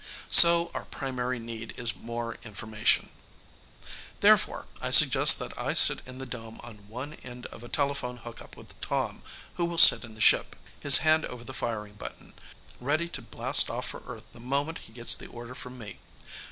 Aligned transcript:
So 0.31 0.71
our 0.73 0.85
primary 0.85 1.37
need 1.37 1.75
is 1.77 1.95
more 1.95 2.39
information. 2.41 3.09
"Therefore, 4.19 4.65
I 4.81 4.89
suggest 4.89 5.37
that 5.37 5.55
I 5.55 5.73
sit 5.73 6.01
in 6.07 6.17
the 6.17 6.25
dome 6.25 6.59
on 6.63 6.87
one 6.89 7.13
end 7.23 7.45
of 7.53 7.63
a 7.63 7.69
telephone 7.69 8.17
hookup 8.17 8.57
with 8.57 8.81
Tom, 8.81 9.21
who 9.57 9.65
will 9.65 9.77
sit 9.77 10.03
in 10.03 10.15
the 10.15 10.19
ship, 10.19 10.55
his 10.79 10.97
hand 11.05 11.25
over 11.25 11.43
the 11.43 11.53
firing 11.53 11.93
button, 11.93 12.33
ready 12.79 13.07
to 13.09 13.21
blast 13.21 13.69
off 13.69 13.89
for 13.89 14.01
Earth 14.07 14.23
the 14.33 14.39
moment 14.39 14.79
he 14.79 14.91
gets 14.91 15.13
the 15.13 15.27
order 15.27 15.53
from 15.53 15.77
me. 15.77 15.99